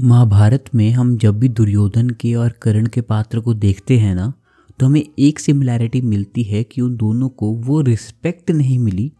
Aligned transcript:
महाभारत 0.00 0.64
में 0.74 0.90
हम 0.90 1.16
जब 1.16 1.38
भी 1.38 1.48
दुर्योधन 1.48 2.10
के 2.10 2.34
और 2.34 2.50
कर्ण 2.62 2.86
के 2.86 3.00
पात्र 3.00 3.40
को 3.40 3.54
देखते 3.54 3.98
हैं 3.98 4.14
ना 4.14 4.32
तो 4.80 4.86
हमें 4.86 5.02
एक 5.18 5.38
सिमिलैरिटी 5.38 6.00
मिलती 6.00 6.42
है 6.42 6.62
कि 6.64 6.80
उन 6.80 6.96
दोनों 6.96 7.28
को 7.28 7.50
वो 7.52 7.80
रिस्पेक्ट 7.80 8.50
नहीं 8.50 8.78
मिली 8.78 9.10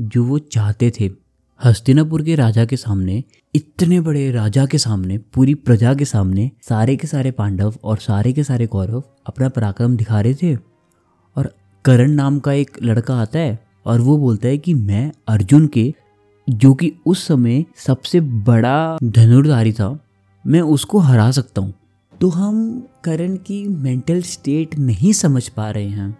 जो 0.00 0.24
वो 0.24 0.38
चाहते 0.38 0.92
थे। 1.00 1.10
हस्तिनापुर 1.64 2.22
के 2.22 2.34
राजा 2.34 2.64
के 2.64 2.76
सामने, 2.76 3.22
इतने 3.54 4.00
बड़े 4.00 4.30
राजा 4.30 4.66
के 4.66 4.78
सामने, 4.78 5.18
पूरी 5.18 5.54
प्रजा 5.54 5.94
के 5.94 6.04
सामने, 6.04 6.50
सारे 6.68 6.96
के 6.96 7.06
सारे 7.06 7.30
पांडव 7.30 7.74
और 7.84 7.98
सारे 7.98 8.32
के 8.32 8.44
सारे 8.44 8.66
कौरव 8.66 9.02
अपना 9.26 9.48
पराक्रम 9.48 9.96
दिखा 9.96 10.20
रहे 10.20 10.34
थे। 10.34 10.54
और 11.36 11.52
करण 11.84 12.10
नाम 12.10 12.38
का 12.38 12.52
एक 12.52 12.82
लड़का 12.82 13.16
आता 13.16 13.38
है 13.38 13.58
और 13.86 14.00
वो 14.00 14.16
बोलता 14.18 14.48
है 14.48 14.58
कि 14.58 14.74
मैं 14.74 15.10
अर्जुन 15.28 15.66
के 15.66 15.94
जो 16.48 16.72
कि 16.74 16.92
उस 17.06 17.26
समय 17.26 17.64
सबसे 17.76 18.20
बड़ा 18.20 18.98
धनुर्धारी 19.04 19.72
था, 19.72 19.98
मैं 20.44 20.60
उसको 20.60 20.98
हरा 20.98 21.30
सकता 21.30 21.60
हूँ। 21.60 21.74
तो 22.20 22.28
हम 22.28 22.88
करण 23.04 23.36
की 23.36 23.66
मेंटल 23.68 24.22
स्टेट 24.22 24.78
नहीं 24.78 25.12
समझ 25.12 25.48
पा 25.48 25.70
रहे 25.70 25.88
हैं। 25.88 26.16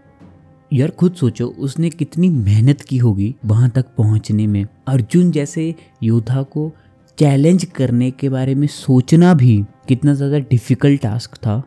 यार, 0.73 0.91
खुद 0.91 1.15
सोचो, 1.15 1.47
उसने 1.49 1.91
कितनी 1.91 2.29
मेहनत 2.29 2.81
की 2.81 2.99
होगी 2.99 3.35
वहाँ 3.45 3.71
तक 3.71 3.87
पहुँचने 3.97 4.47
में। 4.47 4.65
अर्जुन 4.89 5.31
जैसे 5.31 5.75
योद्धा 6.03 6.43
को 6.43 6.71
चैलेंज 7.19 7.65
करने 7.65 8.11
के 8.11 8.29
बारे 8.29 8.55
में 8.55 8.67
सोचना 8.67 9.33
भी 9.35 9.65
कितना 9.89 10.15
ज़्यादा 10.15 10.39
डिफ़िकल्ट 10.39 11.03
टास्क 11.03 11.35
था 11.37 11.63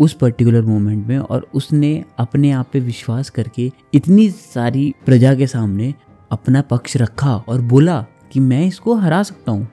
उस 0.00 0.12
पर्टिकुलर 0.12 0.62
मोमेंट 0.62 1.06
में 1.06 1.18
और 1.18 1.46
उसने 1.54 2.04
अपने 2.18 2.50
आप 2.50 2.70
पे 2.72 2.80
विश्वास 2.80 3.30
करके 3.30 3.70
इतनी 3.94 4.28
सारी 4.30 4.92
प्रजा 5.06 5.34
के 5.34 5.46
सामने 5.46 5.92
अपना 6.34 6.60
पक्ष 6.62 6.96
रखा 6.96 7.36
और 7.38 7.60
बोला 7.62 8.04
कि 8.32 8.40
मैं 8.40 8.66
इसको 8.66 8.94
हरा 8.94 9.22
सकता 9.22 9.52
हूँ। 9.52 9.66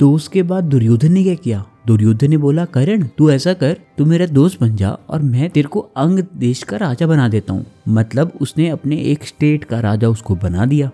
तो 0.00 0.12
उसके 0.12 0.42
बाद 0.42 0.64
दुर्योधन 0.64 1.12
ने 1.12 1.22
क्या 1.22 1.34
किया? 1.34 1.64
दुर्योधन 1.86 2.30
ने 2.30 2.36
बोला, 2.36 2.64
करण, 2.64 3.02
तू 3.18 3.30
ऐसा 3.30 3.52
कर, 3.54 3.76
तू 3.98 4.04
मेरा 4.04 4.26
दोस्त 4.26 4.60
बन 4.60 4.76
जा 4.76 4.90
और 5.08 5.22
मैं 5.22 5.50
तेरे 5.50 5.68
को 5.68 5.80
अंग 5.96 6.18
देश 6.36 6.62
का 6.62 6.76
राजा 6.76 7.06
बना 7.06 7.28
देता 7.28 7.52
हूँ। 7.52 7.64
मतलब 7.88 8.32
उसने 8.40 8.68
अपने 8.68 8.96
एक 9.02 9.24
स्टेट 9.24 9.64
का 9.64 9.80
राजा 9.80 10.08
उसको 10.08 10.34
बना 10.36 10.66
दिया। 10.66 10.90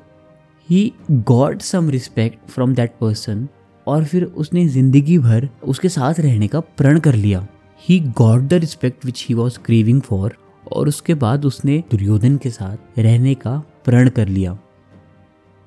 He 0.69 0.93
got 1.11 1.61
some 1.61 1.91
respect 1.91 2.51
from 2.51 2.75
that 2.75 2.95
person 3.01 3.47
और 3.87 4.05
फिर 4.05 4.25
उसने 4.25 4.67
ज़िंदगी 4.69 5.19
भर 5.19 5.49
उसके 5.65 5.89
साथ 5.89 6.21
रहने 6.21 6.49
का 6.49 6.61
प्रण 6.61 6.99
कर 6.99 7.15
लिया। 7.15 7.47
He 7.83 7.99
got 8.19 8.49
the 8.49 8.55
respect 8.55 9.05
which 9.07 9.25
he 9.29 9.35
was 9.35 9.59
craving 9.59 10.01
for 10.01 10.37
और 10.73 10.89
उसके 10.89 11.15
बाद 11.15 11.45
उसने 11.45 11.83
दुर्योधन 11.91 12.37
के 12.37 12.51
साथ 12.51 12.99
रहने 12.99 13.35
का 13.35 13.63
प्रण 13.85 14.09
कर 14.09 14.29
लिया। 14.29 14.59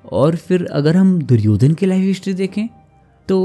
और 0.04 0.36
फिर 0.36 0.64
अगर 0.66 0.96
हम 0.96 1.20
दुर्योधन 1.22 1.74
की 1.74 1.86
लाइफ 1.86 2.02
हिस्ट्री 2.02 2.34
देखें 2.34 2.66
तो 3.28 3.38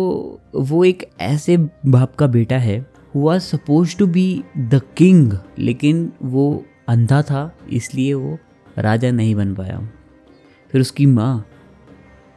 वो 0.55 0.83
एक 0.86 1.08
ऐसे 1.22 1.58
बाप 1.58 2.16
का 2.16 2.27
बेटा 2.27 2.58
है 2.58 2.80
हुआ 3.16 3.38
suppose 3.38 3.97
to 3.97 4.08
be 4.08 4.44
the 4.58 4.81
king 4.97 5.33
लेकिन 5.59 6.11
वो 6.23 6.64
अंधा 6.88 7.22
था, 7.22 7.52
इसलिए 7.69 8.14
वो 8.14 8.38
राजा 8.77 9.11
नहीं 9.11 9.36
बन 9.36 9.53
पाया। 9.55 9.80
फिर 10.73 10.81
उसकी 10.81 11.05
माँ 11.05 11.45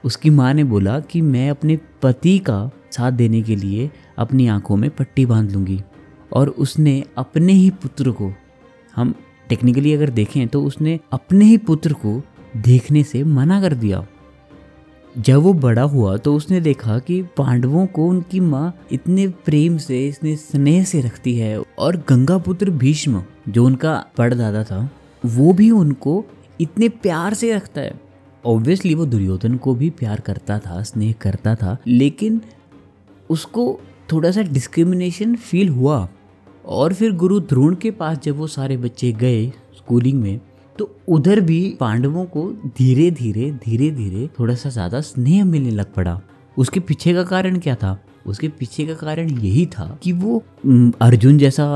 उसकी 0.04 0.30
माँ 0.30 0.52
ने 0.54 0.64
बोला 0.64 0.98
कि 1.00 1.20
मैं 1.20 1.48
अपने 1.50 1.78
पति 2.02 2.38
का 2.38 2.70
साथ 2.92 3.12
देने 3.12 3.42
के 3.42 3.56
लिए 3.56 3.90
अपनी 4.18 4.46
आँखों 4.48 4.76
में 4.76 4.88
पट्टी 4.90 5.26
बाँध 5.26 5.50
लूँगी, 5.52 5.80
और 6.32 6.48
उसने 6.48 7.02
अपने 7.18 7.52
ही 7.52 7.70
पुत्र 7.72 8.10
को, 8.10 8.32
हम 8.96 9.14
टेक्निकली 9.48 9.92
अगर 9.94 10.10
देखें 10.10 10.46
तो 10.48 10.62
उसने 10.64 10.98
अपने 11.12 11.44
ही 11.44 11.56
पुत्र 11.58 11.92
को 11.92 12.20
देखने 12.56 13.02
से 13.02 13.24
मना 13.24 13.60
कर 13.60 13.74
दिया। 13.74 14.06
जब 15.18 15.36
वो 15.36 15.52
बड़ा 15.52 15.82
हुआ 15.82 16.16
तो 16.16 16.34
उसने 16.34 16.60
देखा 16.60 16.98
कि 16.98 17.22
पांडवों 17.22 17.86
को 17.86 18.06
उनकी 18.06 18.40
माँ 18.40 18.74
इतने 18.92 19.28
प्रेम 19.28 19.78
से, 19.78 20.08
इतने 20.08 20.36
स्नेह 20.36 20.84
से 20.84 21.00
रखती 21.00 21.36
है 21.36 21.62
और 21.78 21.96
गंगा 21.96 22.38
पुत्र 22.38 22.70
भीष्म, 22.70 23.22
जो 23.48 23.64
उनका 23.64 24.06
पड़दादा 24.18 24.64
था, 24.64 24.90
वो 25.26 25.52
भी 25.52 25.70
उनको 25.70 26.24
इतने 26.60 26.88
प्यार 26.88 27.34
से 27.34 27.54
रखता 27.54 27.80
है। 27.80 28.00
ऑब्वियसली 28.46 28.94
वो 28.94 29.06
दुर्योधन 29.06 29.56
को 29.56 29.74
भी 29.74 29.90
प्यार 29.90 30.20
करता 30.20 30.58
था, 30.58 30.82
स्नेह 30.82 31.14
करता 31.20 31.54
था, 31.54 31.76
लेकिन 31.86 32.40
उसको 33.30 33.80
थोड़ा 34.12 34.30
सा 34.30 34.42
डिस्क्रिमिनेशन 34.42 35.34
फील 35.34 35.68
हुआ। 35.68 36.08
और 36.66 36.94
फिर 36.94 37.12
गुरु 37.12 37.40
द्रोण 37.40 37.74
के 37.74 37.90
पास 37.90 38.18
जब 38.18 38.36
वो 38.36 38.46
सारे 38.46 38.76
बच्चे 38.76 39.12
गए 39.12 39.48
स्कूलिंग 39.76 40.22
में 40.22 40.40
तो 40.80 40.88
उधर 41.08 41.40
भी 41.40 41.58
पांडवों 41.80 42.24
को 42.26 42.42
धीरे 42.76 43.10
धीरे 43.10 43.50
धीरे 43.64 43.90
धीरे 43.90 44.28
थोड़ा 44.38 44.54
सा 44.54 44.68
ज़्यादा 44.70 45.00
स्नेह 45.00 45.44
मिलने 45.44 45.70
लग 45.70 45.92
पड़ा। 45.94 46.20
उसके 46.56 46.80
पीछे 46.80 47.12
का 47.14 47.22
कारण 47.24 47.58
क्या 47.58 47.74
था? 47.74 47.98
उसके 48.26 48.48
पीछे 48.50 48.86
का 48.86 48.94
कारण 48.94 49.28
यही 49.30 49.64
था 49.68 49.98
कि 50.02 50.12
वो 50.12 50.42
अर्जुन 51.00 51.38
जैसा 51.38 51.66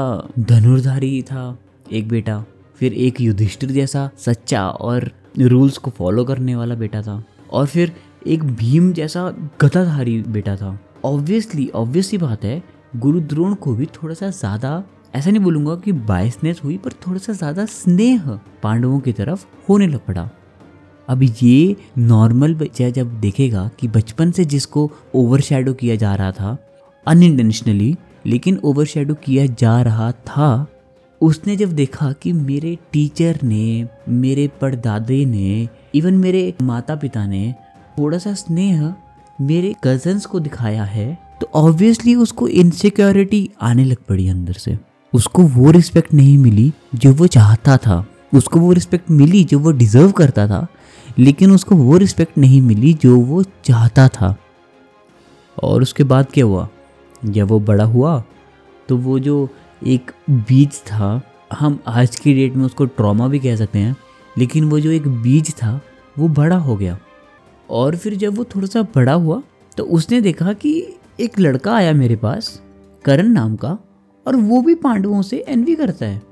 धनुर्धारी 0.40 1.20
था 1.22 1.58
एक 1.92 2.08
बेटा, 2.08 2.44
फिर 2.80 2.92
एक 2.94 3.20
युधिष्ठिर 3.20 3.70
जैसा 3.70 4.08
सच्चा 4.18 4.66
और 4.68 5.10
रूल्स 5.38 5.78
को 5.78 5.90
फॉलो 5.90 6.24
करने 6.24 6.56
वाला 6.56 6.74
बेटा 6.74 7.02
था, 7.02 7.22
और 7.52 7.66
फिर 7.66 7.92
एक 8.26 8.44
भीम 8.44 8.92
जैसा 8.92 9.28
गताधारी 9.60 10.20
बेटा 10.22 10.56
था। 10.56 10.78
ऑब्वियसली 11.04 11.68
ऑब्वियसली 11.74 12.18
बात 12.18 12.44
है 12.44 12.62
गुरु 12.96 13.20
द्रोण 13.22 13.54
को 13.56 13.74
भी 13.74 13.86
थोड़ा 13.94 14.14
सा 14.14 14.30
ज़्यादा 14.30 14.82
ऐसा 15.14 15.30
नहीं 15.30 15.42
बोलूँगा 15.42 15.74
कि 15.76 15.92
बायसनेस 15.92 16.60
हुई, 16.64 16.76
पर 16.76 16.92
थोड़ा 17.06 17.18
सा 17.18 17.32
ज़्यादा 17.32 17.64
स्नेह 17.66 18.28
पांडवों 18.62 18.98
की 19.00 19.12
तरफ़ 19.12 19.44
होने 19.68 19.86
लग 19.86 20.00
पड़ा। 20.06 20.28
अब 21.08 21.22
ये 21.22 21.76
नॉर्मल 21.98 22.54
बच्चा 22.54 22.88
जब 22.90 23.18
देखेगा 23.20 23.68
कि 23.80 23.88
बचपन 23.88 24.30
से 24.30 24.44
जिसको 24.44 24.90
ओवर 25.14 25.40
किया 25.72 25.96
जा 25.96 26.14
रहा 26.14 26.32
था 26.32 26.56
अनइंटेंशनली 27.06 27.94
लेकिन 28.26 28.58
ओवर 28.64 28.86
किया 28.96 29.46
जा 29.48 29.80
रहा 29.82 30.10
था, 30.12 30.66
उसने 31.20 31.56
जब 31.56 31.72
देखा 31.72 32.10
कि 32.12 32.32
मेरे 32.32 32.76
टीचर 32.92 33.38
ने, 33.42 33.88
मेरे 34.08 34.48
परदादे 34.60 35.24
ने 35.24 35.68
इवन 35.94 36.14
मेरे 36.14 36.54
माता 36.62 36.96
पिता 36.96 37.26
ने 37.26 37.54
थोड़ा 37.98 38.18
सा 38.18 38.32
स्नेह 38.34 38.94
मेरे 39.38 39.74
कजन्स 39.84 40.26
को 40.26 40.40
दिखाया 40.40 40.84
है 40.84 41.06
तो 41.40 41.48
ऑब्वियसली 41.56 42.14
उसको 42.14 42.48
इनसिक्योरिटी 42.48 43.48
आने 43.62 43.84
लग 43.84 43.96
पड़ी 44.08 44.28
अंदर 44.28 44.52
से। 44.54 44.78
उसको 45.14 45.42
वो 45.42 45.70
रिस्पेक्ट 45.70 46.12
नहीं 46.14 46.36
मिली 46.38 46.72
जो 46.94 47.12
वो 47.12 47.26
चाहता 47.26 47.76
था। 47.76 48.04
उसको 48.34 48.60
वो 48.60 48.72
रिस्पेक्ट 48.72 49.10
मिली 49.10 49.42
जो 49.44 49.58
वो 49.58 49.72
डिज़र्व 49.72 50.12
करता 50.12 50.46
था, 50.48 50.66
लेकिन 51.18 51.50
उसको 51.52 51.74
वो 51.74 51.96
रिस्पेक्ट 51.96 52.38
नहीं 52.38 52.60
मिली 52.62 52.92
जो 52.94 53.16
वो 53.16 53.42
चाहता 53.64 54.08
था। 54.08 54.34
और 55.62 55.82
उसके 55.82 56.04
बाद 56.04 56.26
क्या 56.32 56.44
हुआ? 56.44 56.68
जब 57.22 57.48
वो 57.48 57.60
बड़ा 57.60 57.84
हुआ 57.84 58.22
तो 58.88 58.96
वो 58.96 59.18
जो 59.18 59.48
एक 59.82 60.10
बीज 60.30 60.80
था, 60.82 61.20
हम 61.52 61.78
आज 61.86 62.16
की 62.16 62.34
डेट 62.34 62.54
में 62.54 62.64
उसको 62.64 62.84
ट्रॉमा 62.86 63.28
भी 63.28 63.38
कह 63.38 63.56
सकते 63.56 63.78
हैं, 63.78 63.96
लेकिन 64.36 64.64
वो 64.64 64.80
जो 64.80 64.90
एक 64.90 65.08
बीज 65.08 65.50
था, 65.52 65.80
वो 66.18 66.28
बड़ा 66.30 66.56
हो 66.56 66.76
गया। 66.76 66.98
और 67.70 67.96
फिर 67.96 68.14
जब 68.14 68.36
वो 68.36 68.44
थोड़ा 68.46 68.66
सा 68.66 68.82
बड़ा 68.94 69.12
हुआ 69.12 69.42
तो 69.76 69.84
उसने 69.84 70.20
देखा 70.20 70.52
कि 70.52 70.86
एक 71.20 71.38
लड़का 71.40 71.74
आया 71.74 71.92
मेरे 71.92 72.16
पास, 72.16 72.60
करण 73.04 73.28
नाम 73.28 73.56
का 73.56 73.78
और 74.26 74.36
वो 74.36 74.60
भी 74.62 74.74
पांडवों 74.74 75.22
से 75.22 75.44
एनवी 75.48 75.74
करता 75.74 76.06
है। 76.06 76.22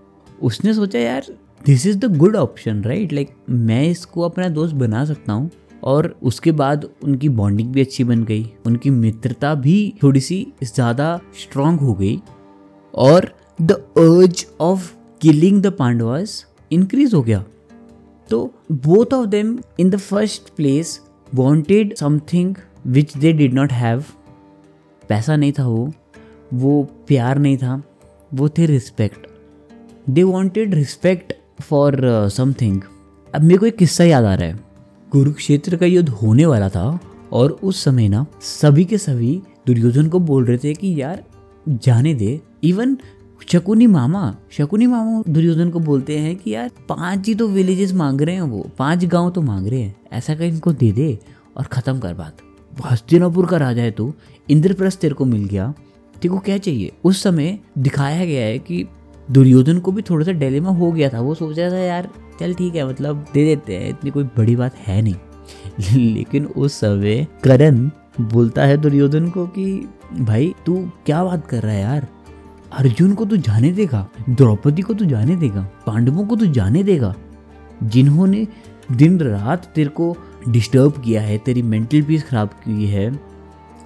उसने 0.43 0.75
सोचा, 0.75 0.99
यार 0.99 1.27
this 1.65 1.87
is 1.87 1.99
the 1.99 2.17
good 2.17 2.37
option 2.37 2.83
right 2.83 3.13
like 3.13 3.35
मैं 3.49 3.83
इसको 3.89 4.23
अपना 4.23 4.49
दोस्त 4.51 4.75
बना 4.75 5.05
सकता 5.05 5.33
हूँ। 5.33 5.51
और 5.83 6.07
उसके 6.23 6.53
बाद 6.53 6.85
उनकी 7.05 7.29
बॉन्डिंग 7.29 7.73
भी 7.73 7.81
अच्छी 7.81 8.05
बन 8.05 8.23
गई। 8.25 8.45
उनकी 8.67 8.91
मित्रता 8.91 9.55
भी 9.55 9.95
थोड़ी 10.03 10.21
सी 10.21 10.47
ज़्यादा 10.65 11.17
स्ट्रांग 11.35 11.79
हो 11.79 11.95
गई। 11.95 12.21
और 12.95 13.29
the 13.63 13.73
urge 13.73 14.45
of 14.61 14.93
killing 15.21 15.61
the 15.63 15.73
Pandavas 15.73 16.45
increase 16.71 17.15
हो 17.15 17.23
गया। 17.23 17.45
तो 18.31 18.45
both 18.73 19.15
of 19.15 19.27
them 19.27 19.59
in 19.81 19.91
the 19.91 19.97
first 19.97 20.55
place 20.57 21.01
wanted 21.33 21.95
something 21.97 22.55
which 22.87 23.17
they 23.17 23.33
did 23.33 23.55
not 23.55 23.73
have 23.73 24.05
पैसा 25.09 25.37
नहीं 25.37 25.53
था 25.53 25.67
वो। 25.67 25.93
वो 26.53 26.83
प्यार 27.09 27.39
नहीं 27.39 27.57
था, 27.57 27.83
वो 28.35 28.49
थे 28.49 28.67
respect 28.67 29.27
they 30.09 30.23
wanted 30.23 30.75
respect 30.75 31.33
for 31.63 32.01
something 32.33 32.81
अब 33.35 33.43
मेरे 33.43 33.59
को 33.59 33.67
एक 33.67 33.77
किस्सा 33.77 34.05
याद 34.05 34.25
आ 34.25 34.35
रहा 34.35 34.49
है। 34.49 34.59
कुरुक्षेत्र 35.13 35.77
का 35.77 35.87
युद्ध 35.87 36.09
होने 36.11 36.47
वाला 36.47 36.69
था 36.69 36.99
और 37.33 37.51
उस 37.63 37.83
समय 37.85 38.09
ना 38.09 38.25
सभी 38.43 38.85
के 38.85 38.99
सभी 38.99 39.41
दुर्योधन 39.67 40.09
को 40.09 40.19
बोल 40.21 40.45
रहे 40.45 40.59
थे 40.59 40.73
कि 40.75 40.95
यार 41.01 41.23
जाने 41.67 42.15
दे। 42.15 42.41
इवन 42.63 42.97
शकुनी 43.49 43.87
मामा 43.87 44.35
शकुनी 44.53 44.87
मामा 44.87 45.23
दुर्योधन 45.29 45.71
को 45.71 45.81
बोलते 45.81 46.19
हैं 46.19 46.35
कि 46.37 46.55
यार 46.55 46.71
पाँच 46.89 47.27
ही 47.29 47.35
तो 47.35 47.49
विलेजेस 47.49 47.93
मांग 47.93 48.21
रहे 48.21 48.35
हैं 48.35 48.43
वो, 48.43 48.67
पाँच 48.79 49.05
गाँव 49.05 49.31
तो 49.31 49.43
मांग 49.43 49.67
रहे 49.67 49.81
हैं, 49.81 49.95
ऐसा 50.13 50.35
कर 50.35 50.45
इनको 50.45 50.73
दे 50.73 50.91
दे 50.93 51.19
और 51.57 51.65
ख़त्म 51.65 51.99
कर 52.01 52.15
बात। 52.15 52.37
हस्तिनापुर 52.85 53.47
का 53.47 53.57
राजा 53.57 53.83
है 53.83 53.91
तो 53.91 54.13
इंद्रप्रस्थ 54.49 55.01
तेरे 55.01 55.15
को 55.15 55.25
मिल 55.25 55.45
गया। 55.45 55.73
तेरे 56.23 56.35
को 56.35 56.41
क्या 56.41 56.59
चाहिए? 56.59 56.93
उस 57.05 57.23
समय 57.23 57.59
दिखाया 57.79 58.25
गया 58.25 58.47
है 58.47 58.59
कि 58.59 58.87
दुर्योधन 59.31 59.79
को 59.79 59.93
भी 59.93 60.03
थोड़ा 60.03 60.25
सा 60.25 60.33
डेलेमा 60.33 60.71
हो 60.71 60.93
गया 60.93 61.09
था। 61.09 61.21
वो 61.21 61.35
सोच 61.35 61.59
रहा 61.59 61.71
था, 61.71 61.79
यार, 61.79 62.09
चल 62.41 62.55
ठीक 62.55 62.75
है 62.75 62.89
मतलब 62.89 63.27
दे 63.35 63.45
देते 63.45 63.77
हैं, 63.77 63.89
इतनी 63.89 64.11
कोई 64.11 64.25
बड़ी 64.25 64.57
बात 64.57 64.75
है 64.75 65.03
नहीं। 65.03 65.15
लेकिन 66.15 66.47
उस 66.47 66.73
समय 66.73 67.27
करण 67.45 67.91
बोलता 68.21 68.65
है 68.65 68.77
दुर्योधन 68.77 69.31
को 69.31 69.47
कि, 69.47 69.89
भाई, 70.21 70.55
तू 70.67 70.91
क्या 71.07 71.25
बात 71.25 71.47
कर 71.47 71.63
रहा 71.63 71.73
है 71.73 71.81
यार? 71.81 72.09
अर्जुन 72.73 73.15
को 73.15 73.25
तू 73.25 73.37
जाने 73.37 73.73
देगा, 73.73 74.09
द्रौपदी 74.31 74.83
को 74.83 74.95
तू 74.95 75.05
जाने 75.05 75.37
देगा, 75.37 75.71
पांडवों 75.87 76.27
को 76.27 76.37
तू 76.37 76.47
जाने 76.47 76.83
देगा। 76.83 77.15
जिन्होंने 77.83 78.47
दिन 78.93 79.21
रात 79.21 79.73
तेरे 79.75 79.91
को 79.91 80.17
डिस्टर्ब 80.49 81.03
किया 81.05 81.23
है, 81.23 81.39
तेरी 81.39 81.63
मेंटल 81.63 82.03
पीस 82.03 82.25
खराब 82.25 82.49
की 82.49 82.87
है 82.87 83.17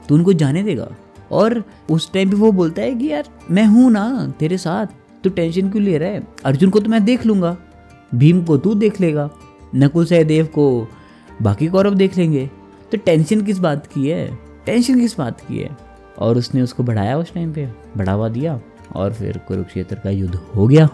तो 0.09 0.15
उनको 0.15 0.32
जाने 0.32 0.62
देगा? 0.62 0.89
और 1.32 1.64
उस 1.90 2.12
टाइम 2.12 2.31
पे 2.31 2.37
वो 2.37 2.52
बोलता 2.52 2.82
है 2.82 2.94
कि 2.94 3.06
यार, 3.06 3.25
मैं 3.50 3.67
हूँ 3.67 3.90
ना, 3.90 4.34
तेरे 4.38 4.58
साथ, 4.58 4.87
तू 5.25 5.31
टेंशन 5.31 5.70
क्यों 5.70 5.84
ले 5.84 5.99
रहा 5.99 6.08
है? 6.08 6.26
अर्जुन 6.44 6.70
को 6.70 6.81
तो 6.81 6.90
मैं 6.90 7.05
देख 7.05 7.26
लूँगा, 7.26 7.56
भीम 8.14 8.44
को 8.44 8.56
तू 8.56 8.75
देख 8.75 9.00
लेगा, 9.00 9.31
नकुल 9.75 10.06
सहदेव 10.06 10.46
को 10.46 10.88
बाकी 11.43 11.67
कौरव 11.67 11.94
देख 11.94 12.17
लेंगे। 12.17 12.50
तो 12.93 12.99
टेंशन 12.99 13.43
किस 13.43 13.58
बात 13.58 13.87
की 13.87 14.08
है? 14.08 14.38
टेंशन 14.67 15.00
किस 15.00 15.19
बात 15.19 15.40
की 15.40 15.58
है? 15.58 15.76
और 16.19 16.38
उसने 16.38 16.62
उसको 16.62 16.82
बढ़ाया 16.82 17.19
उस 17.19 17.34
टाइम 17.34 17.52
पे, 17.52 17.69
बढ़ावा 17.96 18.29
दिया, 18.29 18.61
और 18.96 19.12
फिर 19.12 19.38
कुरुक्षेत्र 19.38 19.96
का 19.96 20.11
युद्ध 20.11 20.34
हो 20.34 20.67
गया। 20.67 20.88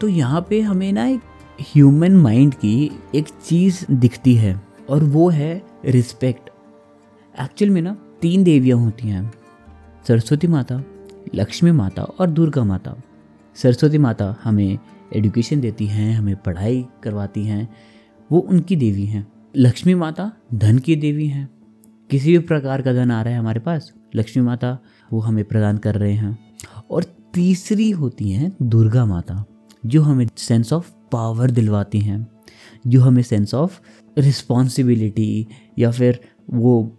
तो 0.00 0.08
यहाँ 0.08 0.46
पे 0.50 0.60
हमें 0.60 0.92
ना 0.92 1.06
एक 1.06 1.20
ह्यूमन 1.60 2.12
माइंड 2.12 2.54
की 2.54 2.90
एक 3.14 3.28
चीज़ 3.46 3.84
दिखती 3.90 4.34
है, 4.34 4.60
और 4.90 5.04
वो 5.04 5.28
है 5.28 5.62
रिस्पेक्ट 5.84 6.50
एक्चुअल 7.42 7.70
में 7.70 7.82
ना 7.82 7.96
तीन 8.22 8.44
देवियाँ 8.44 8.78
होती 8.78 9.08
हैं। 9.08 9.32
सरस्वती 10.08 10.46
माता, 10.46 10.82
लक्ष्मी 11.34 11.70
माता 11.70 12.02
और 12.02 12.30
दुर्गा 12.30 12.64
माता। 12.64 12.94
सरस्वती 13.54 13.98
माता 13.98 14.36
हमें 14.44 14.78
एडुकेशन 15.16 15.60
देती 15.60 15.86
हैं, 15.86 16.16
हमें 16.16 16.36
पढ़ाई 16.36 16.86
करवाती 17.02 17.44
हैं, 17.44 17.68
वो 18.32 18.38
उनकी 18.38 18.76
देवी 18.76 19.06
हैं। 19.06 19.32
लक्ष्मी 19.56 19.94
माता 19.94 20.32
धन 20.54 20.78
की 20.78 20.96
देवी 20.96 21.26
हैं। 21.26 21.48
किसी 22.10 22.32
भी 22.32 22.38
प्रकार 22.38 22.82
का 22.82 22.92
धन 22.92 23.10
आ 23.10 23.22
रहा 23.22 23.32
है 23.32 23.38
हमारे 23.38 23.60
पास, 23.60 23.92
लक्ष्मी 24.14 24.44
माता 24.44 24.78
वो 25.12 25.20
हमें 25.20 25.44
प्रदान 25.44 25.78
कर 25.78 25.94
रहे 25.94 26.12
हैं। 26.12 26.38
और 26.90 27.04
तीसरी 27.34 27.90
होती 27.90 28.30
हैं 28.30 28.56
दुर्गा 28.62 29.06
माता, 29.06 29.44
जो 29.86 30.02
हमें 30.02 30.28
सेंस 30.36 30.72
ऑफ़ 30.72 30.92
पावर 31.12 31.50
दिलवाती 31.50 32.00
हैं, 32.00 32.28
जो 32.86 33.00
हमें 33.00 33.22
सेंस 33.22 33.54
ऑफ़ 33.54 33.80
रिस्पॉन्सिबिलिटी 34.18 35.46
या 35.78 35.90
फिर 35.90 36.20
वो 36.50 36.96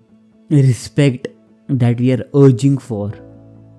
respect 0.52 1.28
that 1.72 2.02
we 2.02 2.12
are 2.12 2.22
urging 2.22 2.78
for 2.78 3.28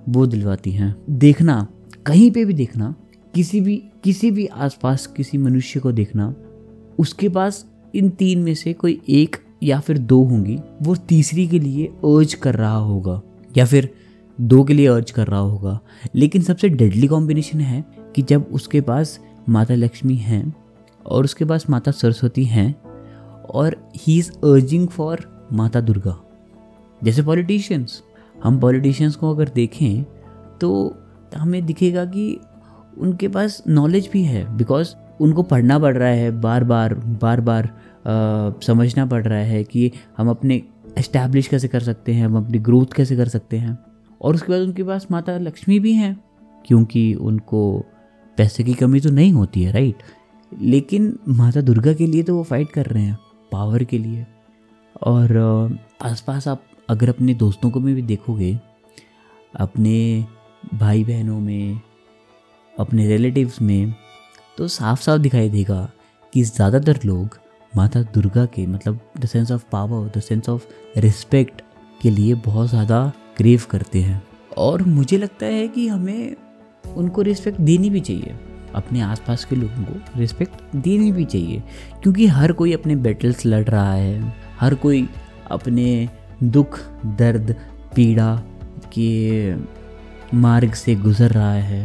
वो 0.09 0.27
दिलवाती 0.27 0.71
हैं। 0.71 0.97
देखना, 1.11 1.69
कहीं 2.07 2.31
पे 2.31 2.45
भी 2.45 2.53
देखना, 2.53 2.95
किसी 3.35 3.61
भी 3.61 3.85
किसी 4.05 4.31
भी 4.31 4.47
आसपास 4.47 5.07
किसी 5.07 5.39
मनुष्य 5.39 5.81
को 5.81 5.93
देखना, 5.93 6.35
उसके 6.99 7.29
पास 7.29 7.67
इन 7.95 8.11
तीन 8.11 8.39
में 8.39 8.55
से 8.55 8.73
कोई 8.73 9.01
एक 9.09 9.37
या 9.63 9.81
फिर 9.81 9.99
दो 9.99 10.25
होंगी, 10.25 10.59
वो 10.83 10.97
तीसरी 10.97 11.49
के 11.49 11.59
लिए 11.59 11.87
अर्ज़ 11.87 12.37
कर 12.37 12.55
रहा 12.55 12.77
होगा, 12.77 13.23
या 13.57 13.65
फिर 13.65 13.91
दो 14.41 14.65
के 14.65 14.75
लिए 14.75 14.87
अर्ज़ 14.87 15.13
कर 15.13 15.27
रहा 15.27 15.41
होगा। 15.41 15.81
लेकिन 16.15 16.43
सबसे 16.43 16.69
डेडली 16.69 17.07
कॉम्बिनेशन 17.07 17.61
है 17.61 17.85
कि 18.17 18.23
जब 18.23 18.47
उसके 18.53 18.81
पास 18.81 19.21
माता 19.49 19.75
लक्ष्मी 19.75 20.15
हैं 20.15 20.55
और 21.07 21.25
उसके 21.25 21.45
पास 21.45 21.71
माता 21.71 21.91
सरस्वती 21.91 22.45
हैं 22.45 22.83
और 23.45 23.91
ही 23.97 24.19
इज़ 24.19 24.33
अर्जिंग 24.33 24.89
फॉर 24.89 25.49
माता 25.53 25.81
दुर्गा। 25.81 26.25
जैसे 27.05 27.23
पॉलिटिशियंस 27.23 28.03
हम 28.45 28.61
पॉलिटिशियंस 28.61 29.17
को 29.17 29.35
अगर 29.35 29.49
देखें 29.49 30.05
तो 30.61 30.97
हमें 31.37 31.67
दिखेगा 31.67 32.05
कि 32.05 32.41
उनके 32.99 33.29
पास 33.29 33.63
नॉलेज 33.69 34.11
भी 34.13 34.23
है 34.23 34.57
बिकॉज़ 34.57 34.95
उनको 35.21 35.43
पढ़ना 35.43 35.79
पड़ 35.79 35.97
रहा 35.97 36.09
है 36.09 36.41
बार 36.41 36.65
बार 36.65 36.95
बार 36.95 37.41
बार 37.41 37.65
आ, 37.65 38.61
समझना 38.61 39.07
पड़ 39.07 39.27
रहा 39.27 39.39
है 39.39 39.65
कि 39.65 39.93
हम 40.19 40.31
अपने 40.31 40.63
इस्टेब्लिश 40.99 41.47
कैसे 41.47 41.69
कर 41.69 41.81
सकते 41.81 42.15
हैं 42.15 42.27
हम 42.27 42.37
अपनी 42.37 42.59
ग्रोथ 42.59 42.87
कैसे 42.97 43.17
कर 43.17 43.29
सकते 43.29 43.59
हैं। 43.59 43.79
और 44.23 44.35
उसके 44.35 44.53
बाद 44.53 44.61
उनके 44.61 44.85
पास 44.85 45.07
माता 45.11 45.39
लक्ष्मी 45.39 45.79
भी 45.79 45.93
हैं 45.93 46.25
क्योंकि 46.67 47.15
उनको 47.15 47.85
पैसे 48.37 48.65
की 48.65 48.75
कमी 48.75 49.01
तो 49.01 49.11
नहीं 49.11 49.33
होती 49.33 49.63
है 49.63 49.73
राइट 49.73 49.97
लेकिन 50.61 51.19
माता 51.29 51.61
दुर्गा 51.61 51.93
के 51.93 52.07
लिए 52.07 52.23
तो 52.23 52.37
वो 52.37 52.43
फाइट 52.43 52.71
कर 52.71 52.87
रहे 52.87 53.03
हैं 53.03 53.19
पावर 53.53 53.85
के 53.85 53.99
लिए। 53.99 54.27
और 55.03 55.37
आसपास 56.03 56.49
आप 56.49 56.63
अगर 56.89 57.09
अपने 57.09 57.35
दोस्तों 57.35 57.71
को 57.71 57.81
में 57.81 57.95
भी 57.95 58.03
देखोगे, 58.03 58.59
अपने 59.55 60.25
भाई 60.75 61.05
बहनों 61.05 61.39
में, 61.41 61.81
अपने 62.75 63.07
रिलेटिव्स 63.09 63.61
में 63.63 63.95
तो 64.59 64.69
साफ़ 64.69 65.01
साफ़ 65.01 65.21
दिखाई 65.21 65.49
देगा 65.51 65.89
कि 66.33 66.43
ज़्यादातर 66.43 66.99
लोग 67.05 67.39
माता 67.73 68.03
दुर्गा 68.15 68.45
के 68.47 68.67
मतलब 68.67 69.01
the 69.21 69.27
sense 69.27 69.51
of 69.53 69.65
power 69.73 70.09
the 70.17 70.21
sense 70.21 70.49
of 70.49 70.67
respect 70.97 71.63
के 72.03 72.11
लिए 72.11 72.35
बहुत 72.37 72.69
ज़्यादा 72.69 73.01
क्रेव 73.37 73.63
करते 73.71 74.01
हैं। 74.01 74.23
और 74.59 74.83
मुझे 74.83 75.17
लगता 75.19 75.47
है 75.47 75.67
कि 75.69 75.87
हमें 75.89 76.37
उनको 76.97 77.23
रिस्पेक्ट 77.23 77.61
देनी 77.61 77.91
भी 77.91 78.01
चाहिए। 78.01 78.35
अपने 78.75 79.01
आसपास 79.01 79.45
के 79.45 79.57
लोगों 79.57 79.85
को 79.85 80.21
रिस्पेक्ट 80.21 80.75
देनी 80.77 81.11
भी 81.13 81.25
चाहिए। 81.25 81.63
क्योंकि 82.03 82.27
हर 82.27 82.53
कोई 82.53 82.73
अपने 82.73 82.97
बैटल्स 82.97 83.45
लड़ 83.47 83.65
रहा 83.65 83.93
है, 83.93 84.35
हर 84.61 84.75
कोई 84.75 85.07
अपने 85.51 86.09
दुख, 86.43 86.79
दर्द, 87.19 87.55
पीड़ा 87.95 88.35
के 88.93 89.55
मार्ग 90.37 90.73
से 90.75 90.95
गुज़र 90.95 91.31
रहा 91.31 91.53
है 91.53 91.85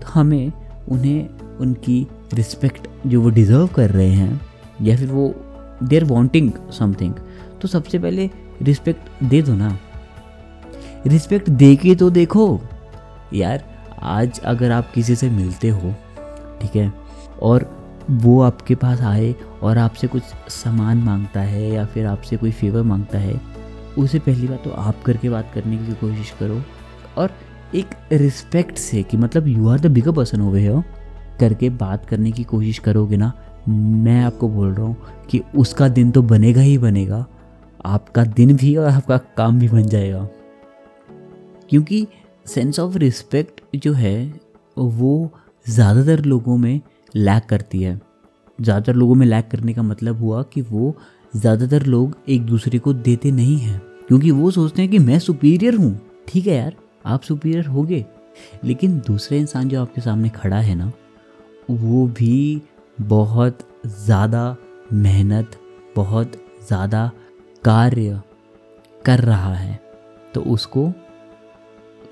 तो 0.00 0.08
हमें 0.10 0.52
उन्हें, 0.88 1.28
उनकी 1.58 2.06
रिस्पेक्ट 2.34 2.88
जो 3.06 3.20
वो 3.22 3.30
डिज़र्व 3.30 3.66
कर 3.66 3.90
रहे 3.90 4.10
हैं, 4.10 4.40
या 4.82 4.96
फिर 4.96 5.08
वो 5.08 5.34
देर 5.82 6.04
वॉन्टिंग 6.04 6.52
समथिंग 6.72 7.14
तो 7.62 7.68
सबसे 7.68 7.98
पहले 7.98 8.30
रिस्पेक्ट 8.62 9.22
दे 9.24 9.40
दो 9.42 9.54
ना। 9.54 9.78
रिस्पेक्ट 11.06 11.48
दे 11.50 11.74
के 11.76 11.94
तो 11.94 12.10
देखो। 12.10 12.60
यार, 13.34 13.64
आज 13.98 14.40
अगर 14.40 14.70
आप 14.70 14.90
किसी 14.92 15.16
से 15.16 15.30
मिलते 15.30 15.68
हो, 15.68 15.94
ठीक 16.60 16.76
है, 16.76 16.92
और 17.42 17.70
वो 18.10 18.40
आपके 18.42 18.74
पास 18.74 19.00
आए 19.00 19.34
और 19.62 19.78
आपसे 19.78 20.06
कुछ 20.06 20.22
सामान 20.50 20.98
माँगता 20.98 21.40
है 21.40 21.70
या 21.70 21.84
फिर 21.84 22.06
आपसे 22.06 22.36
कोई 22.36 22.50
फेवर 22.52 22.82
माँगता 22.82 23.18
है 23.18 23.40
उसे 23.98 24.18
पहली 24.18 24.48
बात 24.48 24.64
तो 24.64 24.70
आप 24.70 25.02
करके 25.02 25.28
बात 25.28 25.50
करने 25.54 25.76
की 25.76 25.94
कोशिश 25.96 26.30
करो 26.40 26.60
और 27.16 27.32
एक 27.74 27.94
रिस्पेक्ट 28.12 28.78
से 28.78 29.02
कि 29.02 29.16
मतलब 29.16 29.48
you 29.48 29.68
are 29.68 29.80
the 29.80 29.86
bigger 29.86 30.12
person 30.12 30.40
हो 30.40 30.50
गए 30.50 30.66
हो 30.66 30.82
करके 31.40 31.70
बात 31.70 32.04
करने 32.06 32.32
की 32.32 32.44
कोशिश 32.44 32.78
करोगे 32.78 33.16
ना, 33.16 33.32
मैं 33.68 34.22
आपको 34.24 34.48
बोल 34.48 34.72
रहा 34.74 34.86
हूँ 34.86 35.26
कि 35.30 35.40
उसका 35.56 35.88
दिन 35.88 36.10
तो 36.10 36.22
बनेगा 36.22 36.60
ही 36.60 36.76
बनेगा, 36.78 37.24
आपका 37.84 38.24
दिन 38.24 38.56
भी 38.56 38.74
और 38.76 38.88
आपका 38.88 39.16
काम 39.36 39.58
भी 39.58 39.68
बन 39.68 39.82
जाएगा। 39.82 40.28
क्योंकि 41.70 42.06
सेंस 42.46 42.78
ऑफ़ 42.80 42.96
रिस्पेक्ट 42.98 43.60
जो 43.76 43.92
है, 43.92 44.32
वो 44.78 45.30
ज़्यादातर 45.66 46.24
लोगों 46.24 46.56
में 46.56 46.80
लैक 47.14 47.44
करती 47.44 47.82
है। 47.82 48.00
ज़्यादातर 48.58 48.94
लोगों 48.94 49.14
में 49.14 49.26
लैक 49.26 49.48
करने 49.50 49.74
का 49.74 49.82
मतलब 49.82 50.20
हुआ 50.20 50.42
कि 50.42 50.62
वो 50.62 50.96
ज़्यादातर 51.32 51.82
लोग 51.82 52.16
एक 52.28 52.42
दूसरे 52.42 52.78
को 52.78 52.92
देते 52.92 53.30
नहीं 53.30 53.56
हैं, 53.58 53.80
क्योंकि 54.08 54.30
वो 54.30 54.50
सोचते 54.50 54.82
हैं 54.82 54.90
कि 54.90 54.98
मैं 54.98 55.18
सुपीरियर 55.18 55.74
हूँ। 55.74 56.00
ठीक 56.28 56.46
है 56.46 56.56
यार, 56.56 56.74
आप 57.06 57.22
सुपीरियर 57.22 57.66
होगे। 57.66 58.04
लेकिन 58.64 58.98
दूसरे 58.98 59.38
इंसान 59.38 59.68
जो 59.68 59.80
आपके 59.80 60.00
सामने 60.00 60.28
खड़ा 60.28 60.56
है 60.56 60.74
ना, 60.74 60.92
वो 61.70 62.06
भी 62.08 62.62
बहुत 62.98 63.58
ज़्यादा 63.86 64.56
मेहनत, 64.92 65.58
बहुत 65.96 66.32
ज़्यादा 66.68 67.10
कार्य 67.64 68.20
कर 69.04 69.20
रहा 69.20 69.54
है। 69.54 69.80
तो 70.34 70.40
उसको 70.42 70.90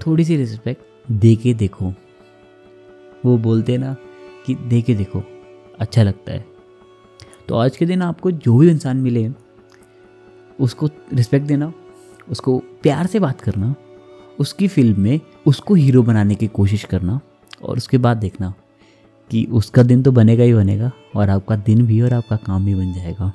थोड़ी 0.06 0.25
सी 0.25 0.37
रिस्पेक्ट 0.37 1.11
दे 1.12 1.35
के 1.37 1.54
देखो। 1.54 1.92
वो 3.25 3.37
बोलते 3.38 3.76
ना 3.78 3.97
कि 4.47 4.54
दे 4.54 4.80
के 4.83 4.94
देखो 4.94 5.23
अच्छा 5.78 6.02
लगता 6.02 6.33
है। 6.33 6.53
तो 7.48 7.54
आज 7.54 7.76
के 7.76 7.86
दिन 7.86 8.02
आपको 8.02 8.30
जो 8.30 8.56
भी 8.58 8.68
इंसान 8.70 8.96
मिले, 8.96 9.28
उसको 10.58 10.88
रिस्पेक्ट 11.14 11.46
देना, 11.46 11.72
उसको 12.28 12.58
प्यार 12.82 13.06
से 13.06 13.18
बात 13.20 13.40
करना, 13.40 13.74
उसकी 14.38 14.68
फ़िल्म 14.68 15.00
में 15.00 15.20
उसको 15.46 15.74
हीरो 15.74 16.02
बनाने 16.02 16.34
की 16.34 16.46
कोशिश 16.48 16.84
करना 16.84 17.20
और 17.62 17.76
उसके 17.76 17.98
बाद 17.98 18.16
देखना 18.16 18.52
कि 19.30 19.44
उसका 19.52 19.82
दिन 19.82 20.02
तो 20.02 20.12
बनेगा 20.12 20.44
ही 20.44 20.54
बनेगा 20.54 20.90
और 21.16 21.30
आपका 21.30 21.56
दिन 21.56 21.86
भी 21.86 22.00
और 22.00 22.12
आपका 22.12 22.36
काम 22.36 22.64
भी 22.64 22.74
बन 22.74 22.92
जाएगा। 22.92 23.32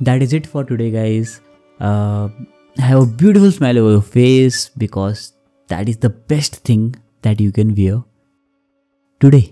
That 0.00 0.22
is 0.22 0.36
it 0.36 0.46
for 0.46 0.64
today 0.64 0.90
guys 0.90 1.38
have 2.76 3.00
a 3.00 3.16
beautiful 3.16 3.52
smile 3.52 3.78
over 3.78 3.92
your 3.92 4.02
face 4.02 4.70
because 4.78 5.30
that 5.70 5.88
is 5.88 5.98
the 5.98 6.12
best 6.28 6.68
thing 6.68 6.92
that 7.24 7.40
you 7.40 7.52
can 7.52 7.72
wear 7.74 8.00
today 9.20 9.44